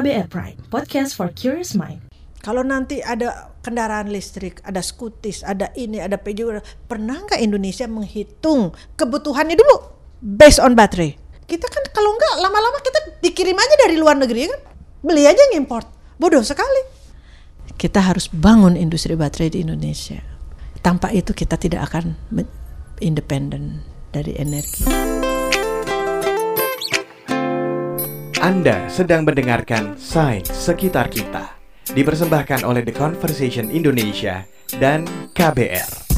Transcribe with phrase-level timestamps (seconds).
[0.00, 2.00] KBR Prime, podcast for curious mind.
[2.40, 8.72] Kalau nanti ada kendaraan listrik, ada skutis, ada ini, ada Peugeot, pernah nggak Indonesia menghitung
[8.96, 9.76] kebutuhannya dulu
[10.24, 11.20] based on baterai?
[11.44, 14.60] Kita kan kalau nggak lama-lama kita dikirim aja dari luar negeri kan,
[15.04, 16.80] beli aja ngimport, bodoh sekali.
[17.76, 20.24] Kita harus bangun industri baterai di Indonesia.
[20.80, 22.16] Tanpa itu kita tidak akan
[23.04, 23.84] independen
[24.16, 25.19] dari energi.
[28.40, 31.60] Anda sedang mendengarkan Sains Sekitar Kita
[31.92, 34.48] dipersembahkan oleh The Conversation Indonesia
[34.80, 35.04] dan
[35.36, 36.08] KBR.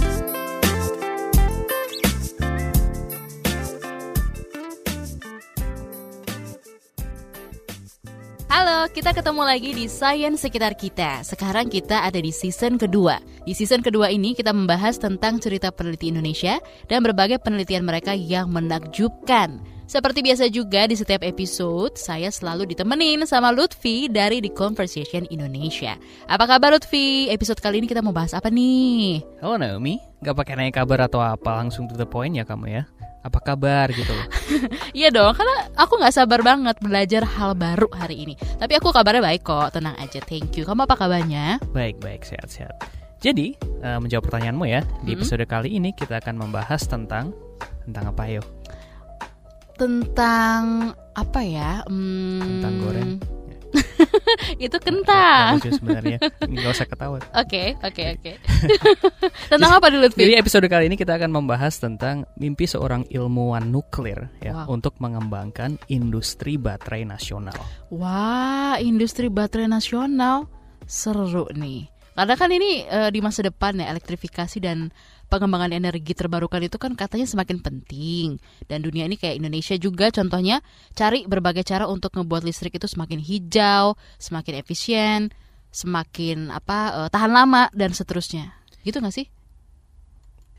[8.47, 11.27] Halo, kita ketemu lagi di Sains Sekitar Kita.
[11.27, 13.19] Sekarang kita ada di season kedua.
[13.43, 18.55] Di season kedua ini kita membahas tentang cerita peneliti Indonesia dan berbagai penelitian mereka yang
[18.55, 19.82] menakjubkan.
[19.93, 26.01] Seperti biasa juga di setiap episode, saya selalu ditemenin sama Lutfi dari The Conversation Indonesia.
[26.25, 27.29] Apa kabar Lutfi?
[27.29, 29.21] Episode kali ini kita mau bahas apa nih?
[29.45, 32.83] Halo Naomi, gak pakai nanya kabar atau apa, langsung to the point ya kamu ya?
[33.21, 34.17] Apa kabar gitu
[35.05, 38.35] Iya dong, karena aku gak sabar banget belajar hal baru hari ini.
[38.57, 40.65] Tapi aku kabarnya baik kok, tenang aja, thank you.
[40.65, 41.61] Kamu apa kabarnya?
[41.77, 42.81] Baik, baik, sehat-sehat.
[43.21, 45.53] Jadi, uh, menjawab pertanyaanmu ya, di episode hmm.
[45.53, 47.37] kali ini kita akan membahas tentang
[47.85, 48.62] tentang apa yuk?
[49.77, 51.85] Tentang apa ya?
[51.87, 53.13] Hmm, tentang goreng.
[54.65, 55.61] itu kentang.
[55.65, 57.19] sebenarnya nggak usah ketawa.
[57.37, 58.33] Oke, oke, oke.
[59.53, 64.29] Tentang apa dulu, Jadi episode kali ini kita akan membahas tentang mimpi seorang ilmuwan nuklir
[64.45, 64.73] ya wow.
[64.73, 67.57] untuk mengembangkan industri baterai nasional.
[67.89, 70.49] Wah, industri baterai nasional
[70.85, 71.89] seru nih.
[72.13, 74.93] Karena kan ini uh, di masa depan ya elektrifikasi dan
[75.33, 78.37] pengembangan energi terbarukan itu kan katanya semakin penting
[78.69, 80.61] dan dunia ini kayak Indonesia juga contohnya
[80.93, 85.33] cari berbagai cara untuk ngebuat listrik itu semakin hijau, semakin efisien,
[85.73, 88.53] semakin apa uh, tahan lama dan seterusnya.
[88.85, 89.27] Gitu nggak sih?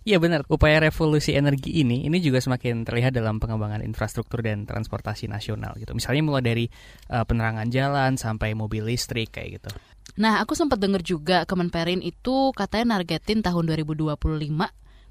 [0.03, 5.31] Iya benar, upaya revolusi energi ini ini juga semakin terlihat dalam pengembangan infrastruktur dan transportasi
[5.31, 5.95] nasional gitu.
[5.95, 6.65] Misalnya mulai dari
[7.07, 9.71] uh, penerangan jalan sampai mobil listrik kayak gitu.
[10.13, 14.13] Nah, aku sempat dengar juga Kemenperin itu katanya nargetin tahun 2025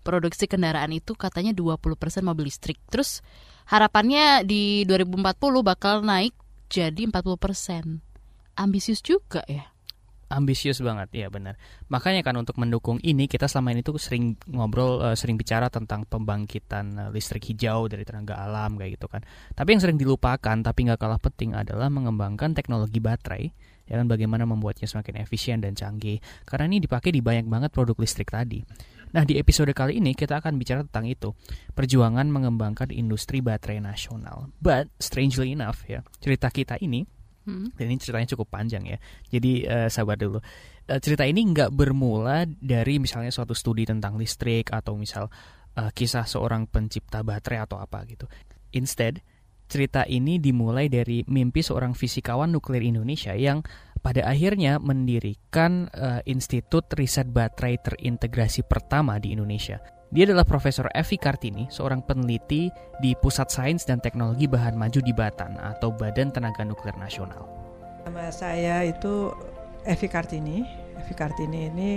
[0.02, 2.78] produksi kendaraan itu katanya 20% mobil listrik.
[2.90, 3.22] Terus
[3.66, 6.34] harapannya di 2040 bakal naik
[6.70, 7.98] jadi 40%.
[8.52, 9.72] Ambisius juga ya
[10.32, 11.60] ambisius banget ya benar
[11.92, 16.08] makanya kan untuk mendukung ini kita selama ini tuh sering ngobrol uh, sering bicara tentang
[16.08, 19.20] pembangkitan uh, listrik hijau dari tenaga alam kayak gitu kan
[19.52, 23.52] tapi yang sering dilupakan tapi nggak kalah penting adalah mengembangkan teknologi baterai
[23.92, 26.16] ya kan bagaimana membuatnya semakin efisien dan canggih
[26.48, 28.64] karena ini dipakai di banyak banget produk listrik tadi
[29.12, 31.36] Nah, di episode kali ini kita akan bicara tentang itu,
[31.76, 34.48] perjuangan mengembangkan industri baterai nasional.
[34.56, 37.04] But strangely enough ya, cerita kita ini
[37.42, 37.74] Hmm.
[37.74, 38.98] Dan ini ceritanya cukup panjang ya.
[39.26, 40.38] Jadi uh, sabar dulu.
[40.86, 45.26] Uh, cerita ini nggak bermula dari misalnya suatu studi tentang listrik atau misal
[45.74, 48.30] uh, kisah seorang pencipta baterai atau apa gitu.
[48.72, 49.20] Instead,
[49.72, 53.64] cerita ini dimulai dari mimpi seorang fisikawan nuklir Indonesia yang
[54.04, 59.80] pada akhirnya mendirikan uh, Institut Riset Baterai Terintegrasi pertama di Indonesia
[60.12, 62.68] dia adalah Profesor Evi Kartini, seorang peneliti
[63.00, 67.48] di Pusat Sains dan Teknologi Bahan Maju di Batan atau Badan Tenaga Nuklir Nasional.
[68.04, 69.32] Nama saya itu
[69.88, 70.68] Evi Kartini.
[71.00, 71.90] Evi Kartini ini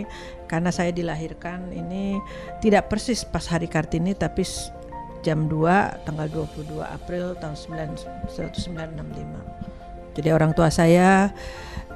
[0.48, 2.16] karena saya dilahirkan ini
[2.64, 4.48] tidak persis pas hari Kartini tapi
[5.26, 8.30] jam 2 tanggal 22 April tahun 1965.
[10.14, 11.34] Jadi orang tua saya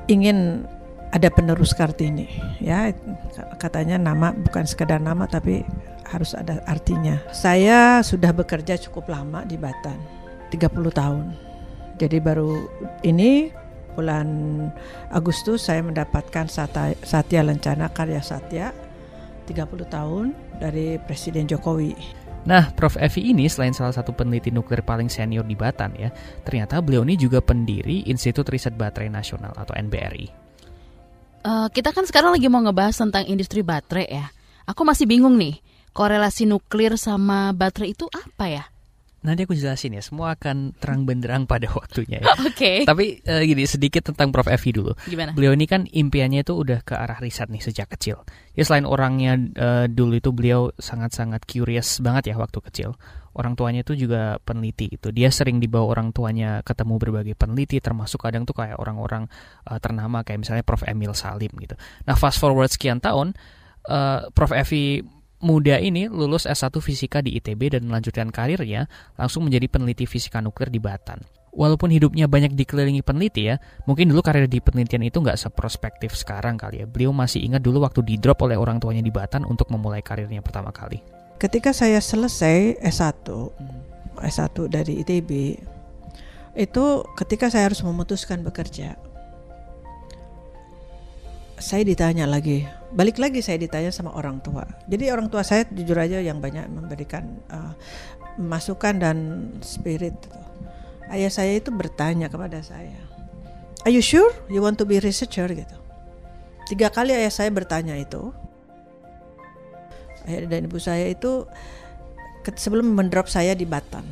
[0.09, 0.65] ingin
[1.13, 2.29] ada penerus Kartini
[2.61, 2.93] ya
[3.57, 5.61] katanya nama bukan sekedar nama tapi
[6.09, 7.21] harus ada artinya.
[7.29, 10.01] Saya sudah bekerja cukup lama di Batan,
[10.49, 11.37] 30 tahun.
[12.01, 12.65] Jadi baru
[13.05, 13.53] ini
[13.93, 14.27] bulan
[15.13, 16.49] Agustus saya mendapatkan
[17.03, 18.73] Satya Lencana Karya Satya
[19.45, 21.93] 30 tahun dari Presiden Jokowi.
[22.47, 22.95] Nah, Prof.
[22.95, 26.09] Evi ini selain salah satu peneliti nuklir paling senior di Batan ya,
[26.47, 30.27] ternyata beliau ini juga pendiri Institut Riset Baterai Nasional atau NBRI.
[31.39, 34.25] Uh, kita kan sekarang lagi mau ngebahas tentang industri baterai ya.
[34.67, 35.59] Aku masih bingung nih
[35.95, 38.63] korelasi nuklir sama baterai itu apa ya?
[39.19, 42.31] Nanti aku jelasin ya, semua akan terang benderang pada waktunya ya.
[42.39, 42.55] Oke.
[42.55, 42.77] Okay.
[42.87, 44.91] Tapi uh, gini sedikit tentang Prof Evi dulu.
[45.03, 45.35] Gimana?
[45.35, 48.23] Beliau ini kan impiannya itu udah ke arah riset nih sejak kecil.
[48.55, 52.95] Ya selain orangnya uh, dulu itu beliau sangat-sangat curious banget ya waktu kecil.
[53.35, 55.11] Orang tuanya itu juga peneliti itu.
[55.13, 59.27] Dia sering dibawa orang tuanya ketemu berbagai peneliti, termasuk kadang tuh kayak orang-orang
[59.67, 61.75] uh, ternama kayak misalnya Prof Emil Salim gitu.
[62.07, 63.37] Nah fast forward sekian tahun,
[63.87, 69.71] uh, Prof Evi muda ini lulus S1 Fisika di ITB dan melanjutkan karirnya langsung menjadi
[69.71, 71.23] peneliti fisika nuklir di Batan.
[71.49, 73.57] walaupun hidupnya banyak dikelilingi peneliti ya,
[73.89, 76.85] mungkin dulu karir di penelitian itu nggak seprospektif sekarang kali ya.
[76.85, 80.39] Beliau masih ingat dulu waktu di drop oleh orang tuanya di Batan untuk memulai karirnya
[80.45, 81.01] pertama kali.
[81.39, 83.27] Ketika saya selesai S1,
[84.19, 85.31] S1 dari ITB,
[86.59, 88.99] itu ketika saya harus memutuskan bekerja,
[91.59, 94.65] saya ditanya lagi, balik lagi saya ditanya sama orang tua.
[94.89, 97.73] Jadi orang tua saya jujur aja yang banyak memberikan uh,
[98.41, 99.17] masukan dan
[99.61, 100.15] spirit.
[100.17, 100.39] Gitu.
[101.09, 102.97] Ayah saya itu bertanya kepada saya,
[103.87, 105.77] Are you sure you want to be researcher gitu?
[106.69, 108.29] Tiga kali ayah saya bertanya itu.
[110.29, 111.49] Ayah dan ibu saya itu
[112.45, 114.05] sebelum mendrop saya di Batam.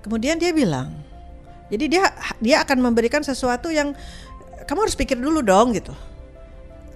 [0.00, 0.96] Kemudian dia bilang,
[1.68, 2.04] jadi dia
[2.40, 3.92] dia akan memberikan sesuatu yang
[4.64, 5.92] kamu harus pikir dulu dong gitu.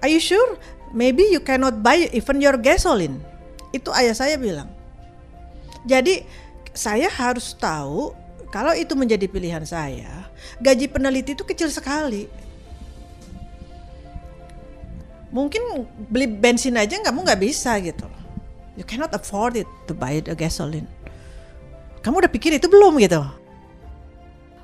[0.03, 0.59] Are you sure?
[0.95, 3.19] Maybe you cannot buy even your gasoline.
[3.75, 4.71] Itu ayah saya bilang.
[5.85, 6.23] Jadi
[6.71, 8.15] saya harus tahu
[8.49, 10.31] kalau itu menjadi pilihan saya,
[10.63, 12.31] gaji peneliti itu kecil sekali.
[15.35, 18.07] Mungkin beli bensin aja kamu nggak bisa gitu.
[18.79, 20.87] You cannot afford it to buy a gasoline.
[21.99, 23.19] Kamu udah pikir itu belum gitu?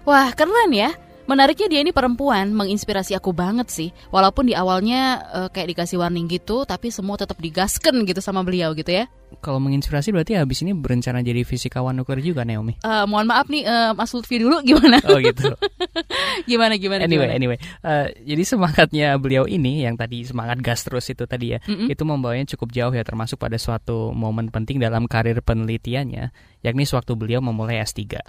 [0.07, 0.95] Wah keren ya
[1.31, 3.95] Menariknya dia ini perempuan, menginspirasi aku banget sih.
[4.12, 8.75] Walaupun di awalnya uh, kayak dikasih warning gitu, tapi semua tetap digasken gitu sama beliau
[8.75, 9.07] gitu ya.
[9.39, 12.75] Kalau menginspirasi berarti habis ini berencana jadi fisikawan nuklir juga Naomi.
[12.83, 15.00] Uh, mohon maaf nih uh, Mas Lutfi dulu gimana?
[15.07, 15.56] Oh gitu.
[16.51, 17.07] gimana gimana?
[17.07, 17.39] Anyway gimana?
[17.39, 21.72] anyway, uh, jadi semangatnya beliau ini yang tadi semangat gas terus itu tadi ya, mm
[21.72, 21.88] -hmm.
[21.95, 27.16] itu membawanya cukup jauh ya termasuk pada suatu momen penting dalam karir penelitiannya, yakni sewaktu
[27.16, 28.19] beliau memulai S3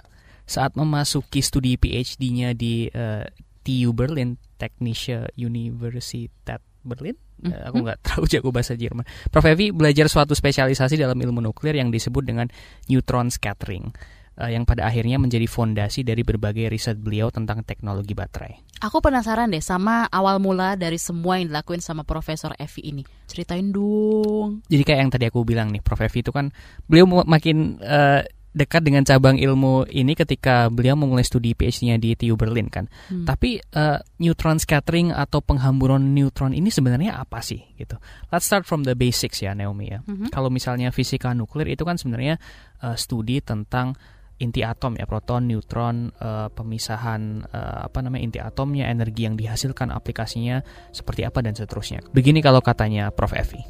[0.43, 3.23] saat memasuki studi PhD-nya di uh,
[3.63, 7.15] TU Berlin, Technische Universität Berlin.
[7.43, 9.07] Uh, aku nggak terlalu jago bahasa Jerman.
[9.31, 12.47] Prof Evi belajar suatu spesialisasi dalam ilmu nuklir yang disebut dengan
[12.91, 13.91] neutron scattering.
[14.33, 18.81] Uh, yang pada akhirnya menjadi fondasi dari berbagai riset beliau tentang teknologi baterai.
[18.81, 23.03] Aku penasaran deh sama awal mula dari semua yang dilakuin sama Profesor Evi ini.
[23.29, 24.65] Ceritain dong.
[24.65, 26.49] Jadi kayak yang tadi aku bilang nih, Prof Evi itu kan
[26.89, 32.37] beliau makin uh, dekat dengan cabang ilmu ini ketika beliau memulai studi PhD-nya di TU
[32.37, 32.85] Berlin kan.
[33.09, 33.25] Hmm.
[33.25, 37.97] Tapi uh, neutron scattering atau penghamburan neutron ini sebenarnya apa sih gitu.
[38.29, 40.05] Let's start from the basics ya Naomi ya.
[40.05, 40.29] Hmm.
[40.29, 42.37] Kalau misalnya fisika nuklir itu kan sebenarnya
[42.85, 43.97] uh, studi tentang
[44.37, 49.89] inti atom ya proton, neutron, uh, pemisahan uh, apa namanya inti atomnya, energi yang dihasilkan,
[49.89, 50.61] aplikasinya
[50.93, 52.05] seperti apa dan seterusnya.
[52.13, 53.61] Begini kalau katanya Prof Evi.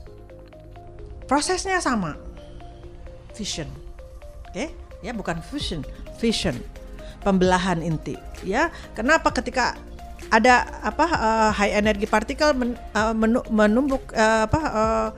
[1.24, 2.19] Prosesnya sama.
[3.33, 3.82] Fission
[4.53, 4.69] okay?
[5.01, 5.81] ya bukan fusion,
[6.21, 6.55] fission,
[7.25, 8.15] pembelahan inti,
[8.45, 8.69] ya.
[8.94, 9.75] Kenapa ketika
[10.31, 15.09] ada apa uh, high energy particle men, uh, menu, menumbuk uh, apa uh,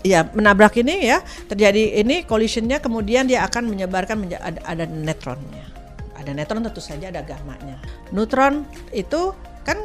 [0.00, 5.68] ya menabrak ini ya terjadi ini collisionnya kemudian dia akan menyebarkan menja ada, ada neutronnya
[6.16, 7.76] ada neutron tentu saja ada gamanya
[8.08, 8.64] neutron
[8.96, 9.76] itu kan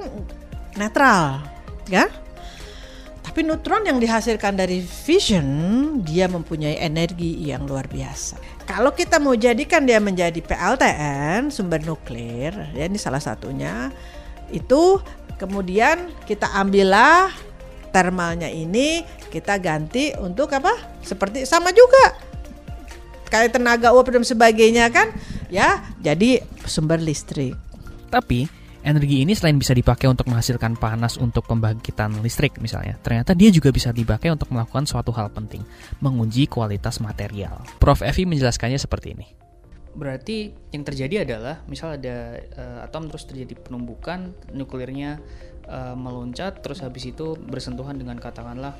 [0.79, 1.43] netral
[1.91, 2.07] ya
[3.35, 5.43] tapi neutron yang dihasilkan dari fission,
[6.07, 8.39] dia mempunyai energi yang luar biasa.
[8.63, 13.91] Kalau kita mau jadikan dia menjadi PLTN, sumber nuklir, ya ini salah satunya,
[14.55, 15.03] itu
[15.35, 17.27] kemudian kita ambillah
[17.91, 20.71] termalnya ini, kita ganti untuk apa?
[21.03, 22.15] Seperti sama juga
[23.27, 25.11] kayak tenaga uap dan sebagainya kan,
[25.51, 27.59] ya jadi sumber listrik.
[28.07, 28.47] Tapi
[28.85, 33.73] energi ini selain bisa dipakai untuk menghasilkan panas untuk pembangkitan listrik misalnya, ternyata dia juga
[33.73, 35.65] bisa dipakai untuk melakukan suatu hal penting,
[35.99, 37.65] menguji kualitas material.
[37.81, 38.05] Prof.
[38.05, 39.27] Evi menjelaskannya seperti ini.
[39.95, 45.23] Berarti yang terjadi adalah misal ada uh, atom terus terjadi penumbukan nuklirnya
[45.71, 48.75] uh, meloncat terus habis itu bersentuhan dengan katakanlah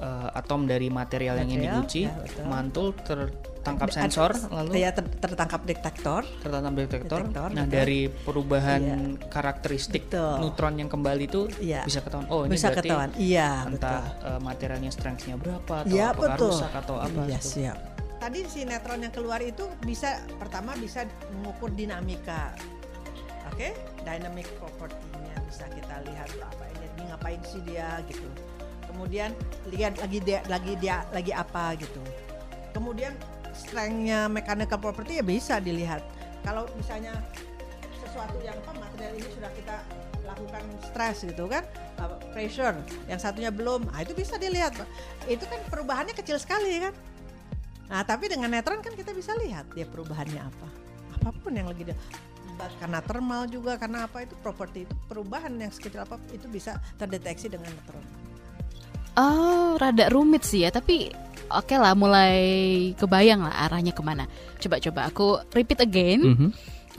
[0.00, 5.04] uh, atom dari material, material yang ingin diuji ya, mantul tertangkap sensor lalu ya ter,
[5.20, 7.76] tertangkap detektor tertangkap detektor, detektor nah betul.
[7.76, 8.96] dari perubahan iya.
[9.28, 10.36] karakteristik betul.
[10.40, 11.84] neutron yang kembali itu iya.
[11.84, 16.12] bisa ketahuan oh ini bisa berarti ketahuan iya entah Uh, materialnya strengthnya berapa atau iya,
[16.12, 16.52] apakah betul.
[16.52, 17.78] rusak atau apa iya, siap
[18.20, 21.08] tadi si neutron yang keluar itu bisa pertama bisa
[21.40, 22.52] mengukur dinamika
[23.48, 23.72] oke okay?
[24.04, 28.28] dynamic property-nya bisa kita lihat apa ini ngapain sih dia gitu
[29.00, 29.32] kemudian
[29.72, 32.04] lihat lagi dia lagi dia lagi apa gitu.
[32.76, 33.16] Kemudian
[33.56, 36.04] strengthnya mechanical property ya bisa dilihat.
[36.44, 37.16] Kalau misalnya
[37.96, 39.80] sesuatu yang apa material ini sudah kita
[40.28, 41.64] lakukan stress gitu kan
[42.36, 42.76] pressure
[43.08, 44.76] yang satunya belum ah itu bisa dilihat
[45.26, 46.92] itu kan perubahannya kecil sekali kan.
[47.88, 50.68] Nah tapi dengan neutron kan kita bisa lihat dia perubahannya apa.
[51.16, 51.96] Apa pun yang lagi dia
[52.76, 57.48] karena thermal juga karena apa itu properti itu perubahan yang sekecil apa itu bisa terdeteksi
[57.48, 58.04] dengan neutron
[59.20, 61.12] Oh, rada rumit sih ya, tapi
[61.52, 62.40] oke lah mulai
[62.96, 64.24] kebayang lah arahnya ke mana.
[64.56, 66.20] Coba-coba aku repeat again.
[66.24, 66.48] Mhm.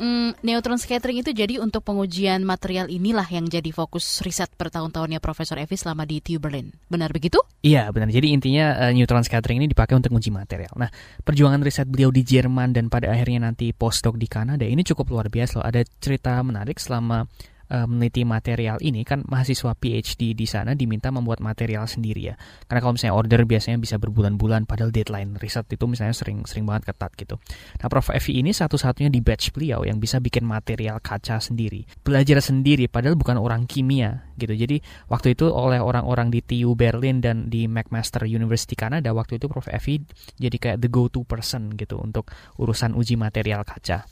[0.02, 5.62] Hmm, neutron scattering itu jadi untuk pengujian material inilah yang jadi fokus riset bertahun-tahunnya Profesor
[5.62, 6.74] Evi selama di TU Berlin.
[6.90, 7.38] Benar begitu?
[7.62, 8.10] Iya benar.
[8.10, 10.74] Jadi intinya eh, neutron scattering ini dipakai untuk uji material.
[10.74, 10.90] Nah,
[11.22, 15.30] perjuangan riset beliau di Jerman dan pada akhirnya nanti postdoc di Kanada ini cukup luar
[15.30, 15.66] biasa loh.
[15.70, 17.28] Ada cerita menarik selama
[17.72, 22.36] eh, meneliti material ini kan mahasiswa PhD di sana diminta membuat material sendiri ya.
[22.68, 26.92] Karena kalau misalnya order biasanya bisa berbulan-bulan padahal deadline riset itu misalnya sering sering banget
[26.92, 27.40] ketat gitu.
[27.80, 31.88] Nah, Prof Evi ini satu-satunya di batch beliau yang bisa bikin material kaca sendiri.
[32.04, 34.52] Belajar sendiri padahal bukan orang kimia gitu.
[34.52, 39.48] Jadi waktu itu oleh orang-orang di TU Berlin dan di McMaster University Kanada waktu itu
[39.48, 40.04] Prof Evi
[40.36, 42.28] jadi kayak the go-to person gitu untuk
[42.60, 44.04] urusan uji material kaca.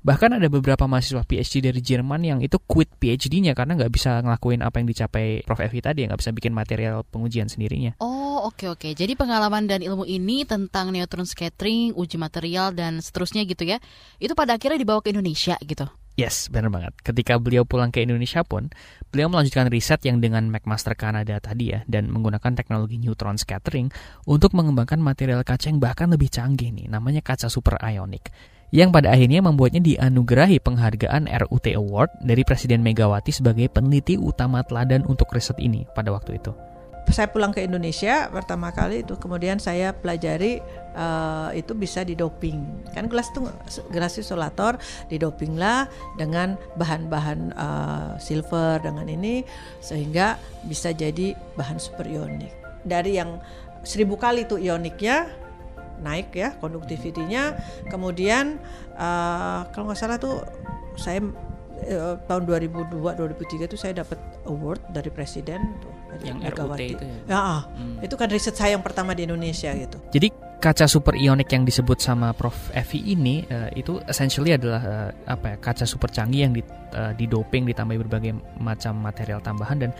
[0.00, 4.64] Bahkan ada beberapa mahasiswa PhD dari Jerman yang itu quit PhD-nya karena nggak bisa ngelakuin
[4.64, 8.00] apa yang dicapai Prof Evi tadi, nggak bisa bikin material pengujian sendirinya.
[8.00, 8.88] Oh, oke oke.
[8.96, 13.76] Jadi pengalaman dan ilmu ini tentang neutron scattering, uji material dan seterusnya gitu ya.
[14.16, 15.84] Itu pada akhirnya dibawa ke Indonesia gitu.
[16.18, 16.92] Yes, benar banget.
[17.00, 18.68] Ketika beliau pulang ke Indonesia pun,
[19.08, 23.88] beliau melanjutkan riset yang dengan McMaster Kanada tadi ya, dan menggunakan teknologi neutron scattering
[24.28, 28.28] untuk mengembangkan material kaca yang bahkan lebih canggih nih, namanya kaca super ionic.
[28.70, 35.02] Yang pada akhirnya membuatnya dianugerahi penghargaan RUT Award dari Presiden Megawati sebagai peneliti utama teladan
[35.10, 36.54] untuk riset ini pada waktu itu.
[37.10, 40.62] saya pulang ke Indonesia pertama kali itu kemudian saya pelajari
[40.94, 42.62] eh, itu bisa didoping
[42.94, 43.50] kan gelas itu
[43.90, 44.78] gelas isolator
[45.10, 49.42] didoping lah dengan bahan-bahan eh, silver dengan ini
[49.82, 50.38] sehingga
[50.70, 52.54] bisa jadi bahan super ionik
[52.86, 53.42] dari yang
[53.82, 55.49] seribu kali itu ioniknya
[56.00, 57.56] naik ya konduktivitinya
[57.88, 58.58] kemudian
[58.96, 60.42] eh, kalau nggak salah tuh
[60.96, 61.22] saya
[61.84, 66.66] eh, tahun 2002 2003 itu saya dapat award dari presiden tuh dari Yang Megawati.
[66.66, 67.18] RUT itu ya?
[67.30, 67.62] Ya, ah.
[67.78, 67.96] Hmm.
[68.02, 69.98] itu kan riset saya yang pertama di Indonesia gitu.
[70.10, 75.10] Jadi kaca super ionik yang disebut sama Prof Evi ini eh, itu essentially adalah eh,
[75.24, 76.60] apa ya kaca super canggih yang di,
[76.92, 79.90] eh, didoping ditambah berbagai macam material tambahan dan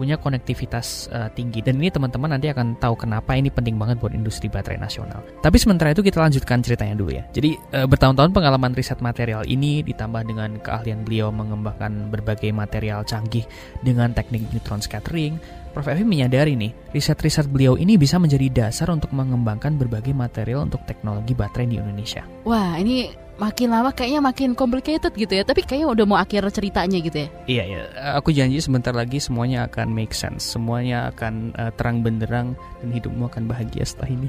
[0.00, 4.14] punya konektivitas eh, tinggi dan ini teman-teman nanti akan tahu kenapa ini penting banget buat
[4.14, 5.20] industri baterai nasional.
[5.42, 7.24] Tapi sementara itu kita lanjutkan ceritanya dulu ya.
[7.34, 13.44] Jadi eh, bertahun-tahun pengalaman riset material ini ditambah dengan keahlian beliau mengembangkan berbagai material canggih
[13.84, 15.36] dengan teknik neutron scattering,
[15.70, 15.86] Prof.
[15.86, 21.34] Evi menyadari nih, riset-riset beliau ini bisa menjadi dasar untuk mengembangkan berbagai material untuk teknologi
[21.34, 22.26] baterai di Indonesia.
[22.42, 25.42] Wah, ini makin lama kayaknya makin complicated gitu ya.
[25.42, 27.28] Tapi kayaknya udah mau akhir ceritanya gitu ya.
[27.48, 27.82] Iya, iya.
[28.20, 30.44] Aku janji sebentar lagi semuanya akan make sense.
[30.44, 32.52] Semuanya akan eh, terang benderang
[32.84, 34.26] dan hidupmu akan bahagia setelah ini.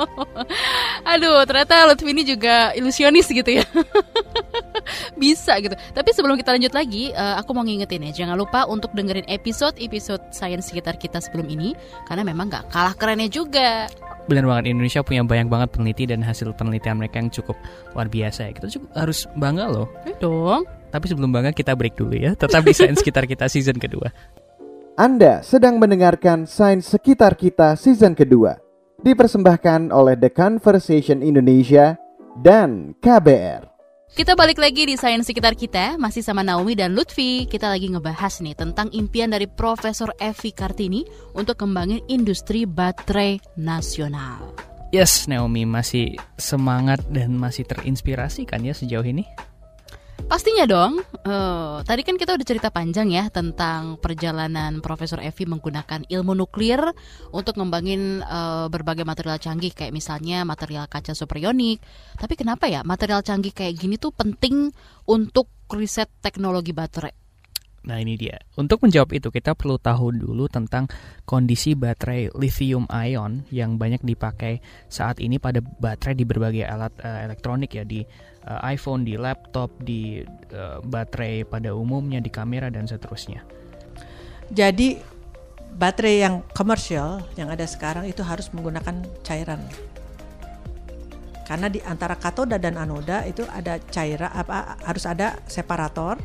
[1.14, 3.64] Aduh, ternyata Lutfi ini juga ilusionis gitu ya.
[5.20, 5.78] Bisa gitu.
[5.94, 10.34] Tapi sebelum kita lanjut lagi, eh, aku mau ngingetin ya, jangan lupa untuk dengerin episode-episode
[10.34, 11.78] sains sekitar kita sebelum ini,
[12.10, 13.86] karena memang nggak kalah kerennya juga.
[14.30, 17.58] Benar banget, Indonesia punya banyak banget peneliti dan hasil penelitian mereka yang cukup
[17.98, 18.52] luar biasa ya.
[18.54, 19.90] Kita cukup harus bangga loh.
[20.22, 20.62] Dong.
[20.94, 22.38] Tapi sebelum bangga kita break dulu ya.
[22.38, 24.06] Tetap di sains sekitar kita season kedua.
[24.94, 28.60] Anda sedang mendengarkan Sains Sekitar Kita season kedua.
[29.00, 31.96] Dipersembahkan oleh The Conversation Indonesia
[32.36, 33.59] dan KBR.
[34.10, 37.46] Kita balik lagi di sains sekitar kita, masih sama Naomi dan Lutfi.
[37.46, 41.06] Kita lagi ngebahas nih tentang impian dari Profesor Evi Kartini
[41.38, 44.50] untuk kembangin industri baterai nasional.
[44.90, 49.22] Yes, Naomi masih semangat dan masih terinspirasi kan ya sejauh ini?
[50.30, 51.02] Pastinya dong.
[51.26, 56.78] Eh, tadi kan kita udah cerita panjang ya tentang perjalanan Profesor Evi menggunakan ilmu nuklir
[57.34, 61.82] untuk ngembangin eh, berbagai material canggih kayak misalnya material kaca superionik.
[62.14, 64.70] Tapi kenapa ya material canggih kayak gini tuh penting
[65.10, 67.29] untuk riset teknologi baterai?
[67.80, 68.36] Nah ini dia.
[68.60, 70.84] Untuk menjawab itu kita perlu tahu dulu tentang
[71.24, 74.60] kondisi baterai lithium ion yang banyak dipakai
[74.92, 78.04] saat ini pada baterai di berbagai alat eh, elektronik ya di
[78.44, 80.20] eh, iPhone, di laptop, di
[80.52, 83.40] eh, baterai pada umumnya, di kamera dan seterusnya.
[84.52, 85.00] Jadi
[85.72, 89.64] baterai yang komersial yang ada sekarang itu harus menggunakan cairan.
[91.48, 96.20] Karena di antara katoda dan anoda itu ada cairan apa harus ada separator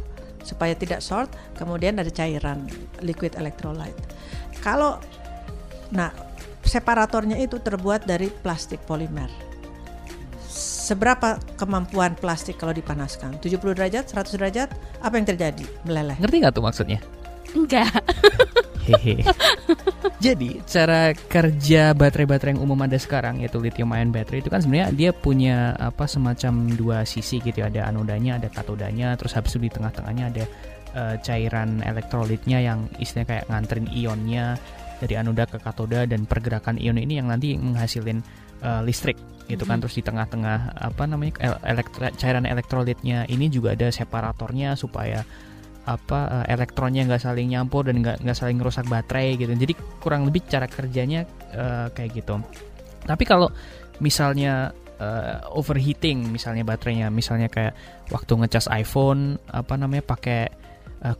[0.46, 2.70] supaya tidak short, kemudian ada cairan
[3.02, 3.98] liquid electrolyte.
[4.62, 5.02] Kalau
[5.90, 6.14] nah
[6.62, 9.28] separatornya itu terbuat dari plastik polimer.
[10.86, 13.42] Seberapa kemampuan plastik kalau dipanaskan?
[13.42, 14.70] 70 derajat, 100 derajat,
[15.02, 15.66] apa yang terjadi?
[15.82, 16.14] Meleleh.
[16.22, 17.00] Ngerti nggak tuh maksudnya?
[17.58, 17.90] Enggak.
[18.86, 19.26] Hehe.
[20.22, 24.94] Jadi cara kerja baterai-baterai yang umum ada sekarang yaitu lithium ion battery itu kan sebenarnya
[24.94, 27.68] dia punya apa semacam dua sisi gitu ya.
[27.68, 30.44] ada anodanya, ada katodanya, terus habis itu di tengah-tengahnya ada
[30.96, 34.56] eh, cairan elektrolitnya yang istilahnya kayak nganterin ionnya
[35.02, 38.22] dari anoda ke katoda dan pergerakan ion ini yang nanti menghasilin
[38.64, 39.82] eh, listrik gitu kan Mhm.
[39.86, 45.22] terus di tengah-tengah apa namanya el- elektro- cairan elektrolitnya ini juga ada separatornya supaya
[45.86, 49.54] apa eh, elektronnya nggak saling nyampur dan nggak nggak saling merusak baterai gitu.
[49.54, 51.24] Jadi kurang lebih cara kerjanya
[51.54, 52.42] eh, kayak gitu.
[53.06, 53.54] Tapi kalau
[54.02, 57.78] misalnya eh, overheating misalnya baterainya misalnya kayak
[58.10, 60.50] waktu ngecas iPhone apa namanya pakai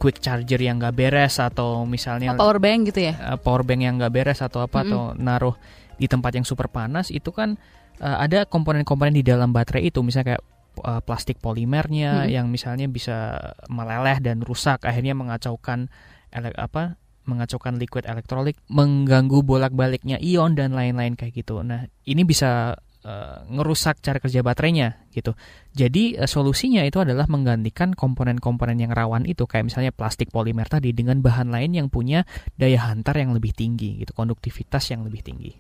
[0.02, 3.14] quick charger yang nggak beres atau misalnya Oh, power bank gitu ya?
[3.14, 4.90] Eh, power bank yang nggak beres atau apa Mm-mm.
[4.90, 5.56] atau naruh
[6.02, 7.54] di tempat yang super panas itu kan
[8.02, 10.02] eh, ada komponen-komponen di dalam baterai itu.
[10.02, 10.44] Misalnya kayak
[10.84, 12.34] eh, plastik polimernya Mm-mm.
[12.34, 13.40] yang misalnya bisa
[13.72, 15.88] meleleh dan rusak akhirnya mengacaukan
[16.36, 21.66] apa mengacaukan liquid elektrolit mengganggu bolak-baliknya ion dan lain-lain kayak gitu.
[21.66, 25.34] Nah, ini bisa eh, ngerusak cara kerja baterainya gitu.
[25.74, 30.94] Jadi eh, solusinya itu adalah menggantikan komponen-komponen yang rawan itu kayak misalnya plastik polimer tadi
[30.94, 32.28] dengan bahan lain yang punya
[32.60, 35.56] daya hantar yang lebih tinggi gitu, konduktivitas yang lebih tinggi.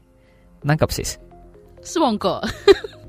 [0.62, 1.17] Nangkep sis?
[1.86, 2.41] semongko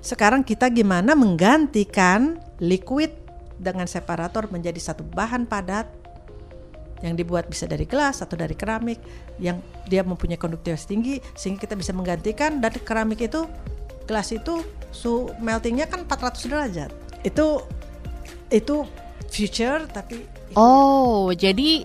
[0.00, 3.10] Sekarang kita gimana menggantikan liquid
[3.58, 5.90] dengan separator menjadi satu bahan padat
[7.02, 8.98] yang dibuat bisa dari gelas atau dari keramik
[9.38, 13.46] yang dia mempunyai konduktivitas tinggi sehingga kita bisa menggantikan dari keramik itu
[14.06, 16.90] gelas itu su meltingnya kan 400 derajat.
[17.22, 17.62] Itu
[18.50, 18.82] itu
[19.28, 21.84] future tapi itu Oh, jadi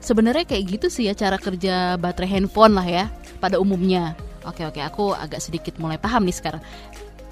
[0.00, 3.04] sebenarnya kayak gitu sih ya cara kerja baterai handphone lah ya
[3.38, 4.16] pada umumnya.
[4.48, 6.62] Oke oke, aku agak sedikit mulai paham nih sekarang.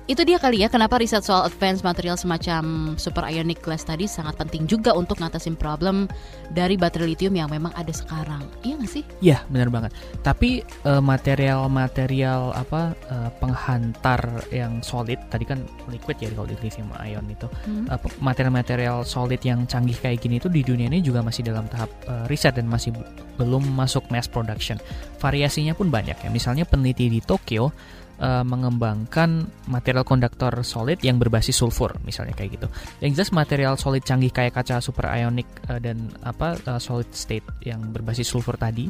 [0.06, 4.38] Itu dia kali ya kenapa riset soal advanced material semacam super ionic glass tadi sangat
[4.38, 6.06] penting juga untuk ngatasin problem
[6.54, 8.46] dari baterai lithium yang memang ada sekarang.
[8.62, 9.02] Iya nggak sih?
[9.18, 9.90] Iya, benar banget.
[10.22, 16.86] Tapi eh, material-material apa eh, penghantar yang solid tadi kan liquid ya kalau di lithium
[17.02, 17.50] ion itu.
[17.66, 17.90] Hmm.
[17.90, 21.90] Eh, material-material solid yang canggih kayak gini itu di dunia ini juga masih dalam tahap
[22.06, 22.94] eh, riset dan masih
[23.42, 24.78] belum masuk mass production.
[25.18, 26.30] Variasinya pun banyak ya.
[26.30, 27.74] Misalnya peneliti di Tokyo
[28.20, 32.68] eh, mengembangkan material konduktor solid yang berbasis sulfur misalnya kayak gitu.
[33.00, 37.46] Yang jelas material solid canggih kayak kaca super ionic eh, dan apa eh, solid state
[37.64, 38.88] yang berbasis sulfur tadi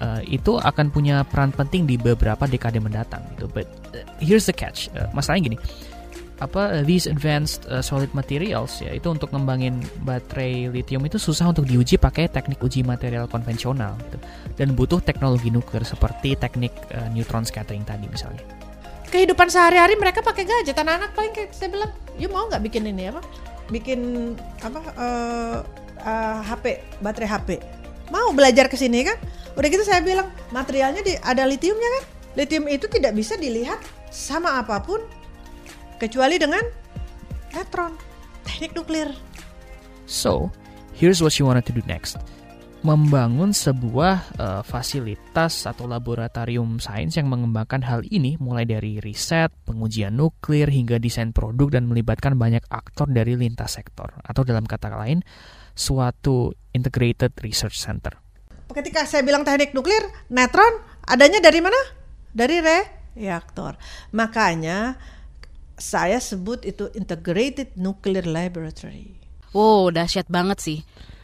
[0.00, 3.48] eh, itu akan punya peran penting di beberapa dekade mendatang gitu.
[3.52, 4.88] But eh, here's the catch.
[4.92, 5.58] Eh, masalahnya gini
[6.42, 11.54] apa uh, these advanced uh, solid materials ya itu untuk ngembangin baterai lithium itu susah
[11.54, 14.18] untuk diuji pakai teknik uji material konvensional gitu.
[14.58, 18.42] Dan butuh teknologi nuklir seperti teknik uh, neutron scattering tadi misalnya.
[19.12, 23.12] kehidupan sehari-hari mereka pakai gadget anak-anak paling kayak saya bilang you mau nggak bikin ini
[23.12, 23.20] apa?
[23.68, 24.00] Bikin
[24.64, 25.58] apa eh,
[26.00, 26.64] eh, HP
[27.04, 27.48] baterai HP
[28.08, 29.20] mau belajar ke sini kan?
[29.52, 32.04] Udah gitu saya bilang materialnya di, ada litiumnya kan?
[32.40, 33.76] Litium itu tidak bisa dilihat
[34.08, 35.04] sama apa pun
[36.02, 36.66] kecuali dengan
[37.54, 37.94] neutron
[38.42, 39.14] teknik nuklir
[40.02, 40.50] So,
[40.98, 42.18] here's what you wanted to do next.
[42.82, 50.18] Membangun sebuah uh, fasilitas atau laboratorium sains yang mengembangkan hal ini mulai dari riset, pengujian
[50.18, 55.22] nuklir hingga desain produk dan melibatkan banyak aktor dari lintas sektor atau dalam kata lain
[55.72, 58.18] suatu integrated research center.
[58.72, 60.00] ketika saya bilang teknik nuklir
[60.32, 61.76] neutron adanya dari mana
[62.32, 62.58] dari
[63.14, 63.76] reaktor
[64.16, 64.96] makanya
[65.82, 70.78] saya sebut itu integrated nuclear laboratory Wow, dahsyat banget sih.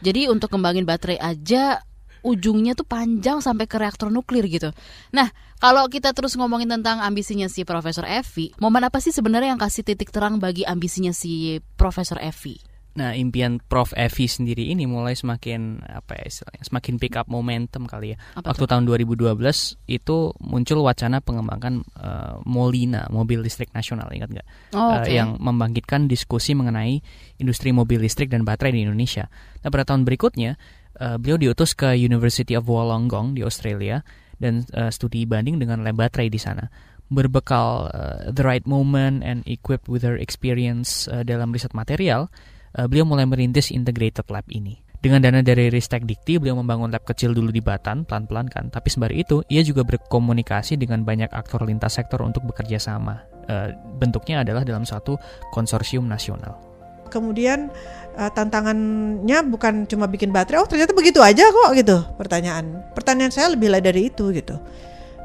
[0.05, 1.81] Jadi untuk kembangin baterai aja
[2.21, 4.69] ujungnya tuh panjang sampai ke reaktor nuklir gitu.
[5.09, 9.61] Nah, kalau kita terus ngomongin tentang ambisinya si Profesor Evi, momen apa sih sebenarnya yang
[9.61, 12.68] kasih titik terang bagi ambisinya si Profesor Evi?
[12.89, 17.85] Nah, impian Prof Evi sendiri ini mulai semakin apa ya istilahnya, semakin pick up momentum
[17.85, 18.17] kali ya.
[18.33, 18.69] Apa Waktu tuh?
[18.75, 19.39] tahun 2012
[19.85, 24.47] itu muncul wacana pengembangan eh, Molina, mobil listrik nasional, ingat nggak?
[24.73, 25.11] Oh, Eh, oke.
[25.13, 26.99] yang membangkitkan diskusi mengenai
[27.37, 29.29] industri mobil listrik dan baterai di Indonesia.
[29.61, 30.57] Nah, pada tahun berikutnya,
[30.97, 34.01] eh, beliau diutus ke University of Wollongong di Australia
[34.41, 36.67] dan eh, studi banding dengan lab baterai di sana.
[37.07, 42.29] Berbekal eh, the right moment and equipped with her experience eh, dalam riset material,
[42.77, 44.81] eh, beliau mulai merintis integrated lab ini.
[44.99, 48.67] Dengan dana dari Ristek Dikti, beliau membangun lab kecil dulu di Batan, pelan-pelan kan.
[48.67, 53.23] Tapi sembari itu, ia juga berkomunikasi dengan banyak aktor lintas sektor untuk bekerja sama.
[53.49, 55.17] Eh, bentuknya adalah dalam satu
[55.49, 56.69] konsorsium nasional.
[57.09, 57.73] kemudian
[58.13, 63.49] eh, tantangannya bukan cuma bikin baterai oh ternyata begitu aja kok gitu pertanyaan pertanyaan saya
[63.49, 64.61] lebih dari itu gitu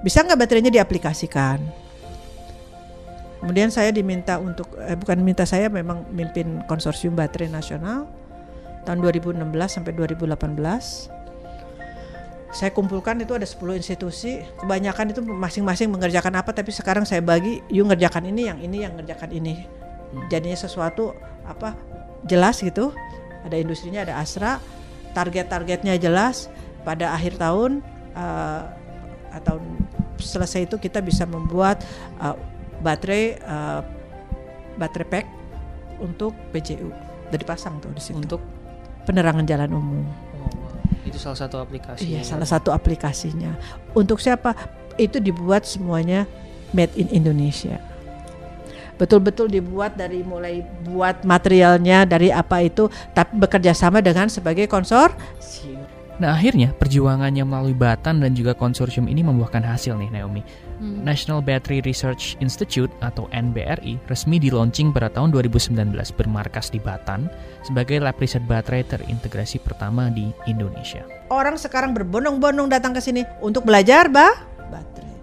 [0.00, 1.60] bisa nggak baterainya diaplikasikan
[3.44, 8.08] kemudian saya diminta untuk eh, bukan minta saya memang mimpin konsorsium baterai nasional
[8.88, 9.36] tahun 2016
[9.68, 11.12] sampai 2018
[12.54, 14.38] saya kumpulkan itu ada 10 institusi.
[14.62, 18.94] Kebanyakan itu masing-masing mengerjakan apa tapi sekarang saya bagi you ngerjakan ini yang ini yang
[18.94, 19.66] ngerjakan ini.
[20.30, 21.74] Jadinya sesuatu apa
[22.22, 22.94] jelas gitu.
[23.42, 24.62] Ada industrinya, ada Astra.
[25.18, 26.46] Target-targetnya jelas.
[26.86, 27.82] Pada akhir tahun
[28.14, 28.62] uh,
[29.34, 29.58] atau
[30.22, 31.82] selesai itu kita bisa membuat
[32.22, 32.38] uh,
[32.84, 33.80] baterai uh,
[34.76, 35.26] baterai pack
[36.04, 36.92] untuk PJU.
[37.32, 38.20] Udah dipasang tuh di situ.
[38.20, 38.44] Untuk
[39.08, 40.04] penerangan jalan umum.
[40.04, 40.76] oh,
[41.08, 42.04] itu salah satu aplikasi.
[42.04, 43.56] Iya, salah satu aplikasinya.
[43.96, 44.52] Untuk siapa?
[45.00, 46.28] Itu dibuat semuanya
[46.76, 47.80] made in Indonesia.
[48.94, 55.82] Betul-betul dibuat dari mulai buat materialnya dari apa itu, tapi bekerja sama dengan sebagai konsorsium.
[56.14, 60.46] Nah akhirnya perjuangannya melalui Batan dan juga konsorsium ini membuahkan hasil nih Naomi.
[60.84, 61.00] Hmm.
[61.00, 67.32] National Battery Research Institute atau NBRI resmi di launching pada tahun 2019 bermarkas di Batan
[67.64, 71.00] sebagai lab riset baterai terintegrasi pertama di Indonesia.
[71.32, 74.36] Orang sekarang berbondong-bondong datang ke sini untuk belajar bah
[74.68, 75.16] baterai.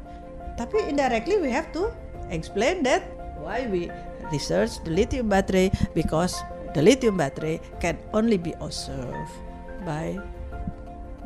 [0.58, 1.94] Tapi indirectly we have to
[2.34, 3.06] explain that
[3.38, 3.94] why we
[4.34, 6.42] research the lithium battery because
[6.74, 9.30] the lithium battery can only be observed
[9.86, 10.18] by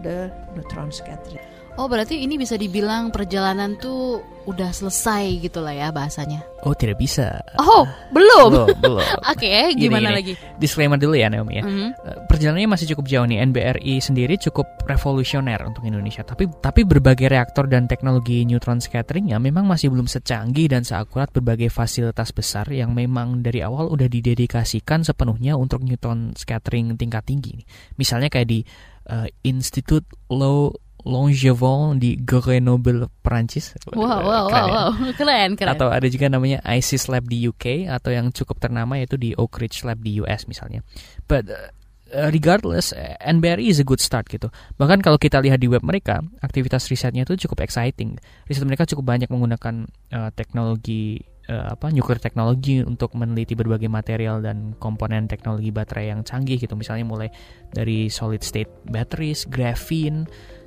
[0.03, 0.27] the
[0.59, 1.54] neutron scattering.
[1.75, 6.39] Oh berarti ini bisa dibilang perjalanan tuh udah selesai gitu lah ya bahasanya.
[6.63, 7.43] Oh tidak bisa.
[7.59, 7.83] Oh
[8.15, 8.47] belum.
[8.47, 9.03] Belum, belum.
[9.35, 10.15] Oke Gini, gimana gini.
[10.15, 10.33] lagi?
[10.55, 11.67] Disclaimer dulu ya Naomi ya.
[11.67, 11.87] Mhm.
[11.91, 13.43] Eh, Perjalanannya masih cukup jauh nih.
[13.43, 16.23] NBRI sendiri cukup revolusioner untuk Indonesia.
[16.23, 21.67] Tapi tapi berbagai reaktor dan teknologi neutron scatteringnya memang masih belum secanggih dan seakurat berbagai
[21.67, 27.67] fasilitas besar yang memang dari awal udah didedikasikan sepenuhnya untuk neutron scattering tingkat tinggi.
[27.99, 28.63] Misalnya kayak di
[29.11, 33.77] eh, Institut Lo Langevin di Grenoble, Perancis.
[33.93, 34.73] Wow wow Keren wow ya?
[34.73, 34.89] wow
[35.21, 35.71] keren keren.
[35.77, 39.61] Atau ada juga namanya ISIS Lab di UK atau yang cukup ternama yaitu di Oak
[39.61, 40.81] Ridge Lab di US misalnya.
[41.29, 44.49] But uh, regardless, uh, NBRI is a good start gitu.
[44.81, 48.17] Bahkan kalau kita lihat di web mereka, aktivitas risetnya itu cukup exciting.
[48.49, 54.41] Riset mereka cukup banyak menggunakan uh, teknologi uh, apa nuclear teknologi untuk meneliti berbagai material
[54.41, 56.73] dan komponen teknologi baterai yang canggih gitu.
[56.73, 57.29] Misalnya mulai
[57.69, 60.25] dari solid state batteries, graphene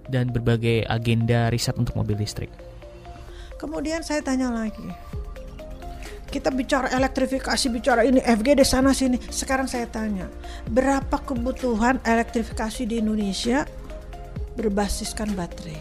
[0.09, 2.51] dan berbagai agenda riset untuk mobil listrik.
[3.61, 4.87] Kemudian saya tanya lagi.
[6.29, 9.17] Kita bicara elektrifikasi, bicara ini FGD sana sini.
[9.33, 10.29] Sekarang saya tanya,
[10.69, 13.65] berapa kebutuhan elektrifikasi di Indonesia
[14.61, 15.81] berbasiskan baterai?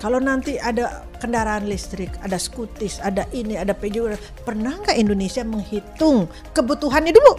[0.00, 4.16] Kalau nanti ada kendaraan listrik, ada skutis, ada ini, ada PJU,
[4.48, 6.24] pernah nggak Indonesia menghitung
[6.56, 7.36] kebutuhannya dulu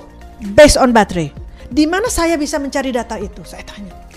[0.53, 1.33] based on baterai?
[1.73, 3.41] Di mana saya bisa mencari data itu?
[3.41, 4.10] Saya tanya.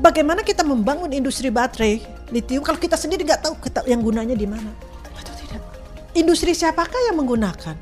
[0.00, 2.00] Bagaimana kita membangun industri baterai
[2.32, 4.72] lithium kalau kita sendiri nggak tahu kita- yang gunanya di mana?
[5.18, 5.60] Atau tidak?
[6.16, 7.76] Industri siapakah yang menggunakan?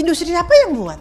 [0.00, 0.96] Industri siapa yang buat?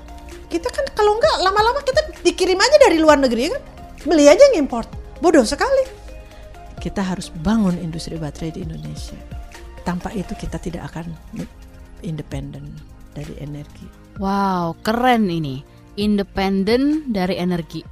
[0.52, 3.64] Kita kan kalau nggak lama-lama kita dikirim aja dari luar negeri kan?
[4.04, 4.92] Beli aja yang import.
[5.24, 5.88] Bodoh sekali.
[6.82, 9.16] Kita harus bangun industri baterai di Indonesia.
[9.88, 11.14] Tanpa itu kita tidak akan
[12.04, 12.76] independen
[13.16, 13.88] dari energi.
[14.20, 15.64] Wow keren ini
[15.96, 17.84] independen dari energi.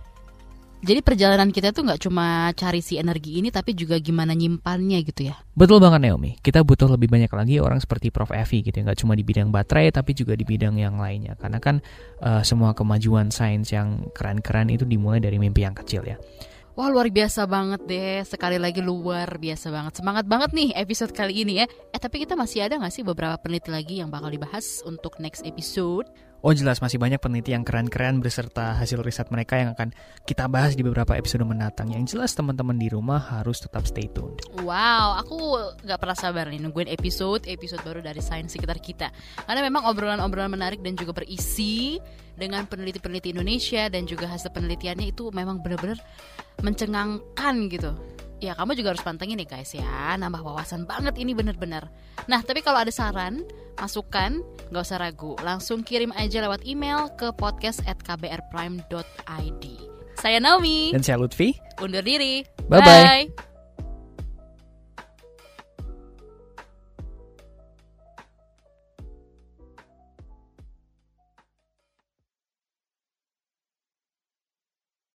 [0.80, 5.28] Jadi perjalanan kita tuh nggak cuma cari si energi ini tapi juga gimana nyimpannya gitu
[5.28, 5.36] ya.
[5.52, 8.32] Betul banget Naomi, kita butuh lebih banyak lagi orang seperti Prof.
[8.32, 11.36] Evi gitu ya, nggak cuma di bidang baterai tapi juga di bidang yang lainnya.
[11.36, 11.84] Karena kan
[12.24, 16.16] eh, semua kemajuan sains yang keren-keren itu dimulai dari mimpi yang kecil ya.
[16.80, 21.44] Wah luar biasa banget deh Sekali lagi luar biasa banget Semangat banget nih episode kali
[21.44, 24.80] ini ya Eh tapi kita masih ada gak sih beberapa peneliti lagi Yang bakal dibahas
[24.88, 26.08] untuk next episode
[26.40, 29.92] Oh jelas masih banyak peneliti yang keren-keren beserta hasil riset mereka yang akan
[30.24, 31.92] kita bahas di beberapa episode mendatang.
[31.92, 34.40] Yang jelas teman-teman di rumah harus tetap stay tune.
[34.64, 35.36] Wow, aku
[35.84, 39.12] gak pernah sabar nih nungguin episode-episode baru dari sains sekitar kita
[39.44, 42.00] Karena memang obrolan-obrolan menarik dan juga berisi
[42.40, 46.00] Dengan peneliti-peneliti Indonesia dan juga hasil penelitiannya itu memang benar-benar
[46.64, 47.92] mencengangkan gitu
[48.40, 50.16] Ya kamu juga harus pantengin nih guys ya.
[50.16, 51.92] Nambah wawasan banget ini bener-bener.
[52.32, 53.44] Nah tapi kalau ada saran,
[53.76, 54.40] masukan,
[54.72, 55.36] gak usah ragu.
[55.44, 59.64] Langsung kirim aja lewat email ke podcast at kbrprime.id
[60.20, 62.44] Saya Naomi, Dan saya Lutfi, undur diri.
[62.68, 63.04] Bye-bye.
[63.32, 63.49] Bye.